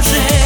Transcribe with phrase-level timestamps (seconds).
[0.00, 0.37] projet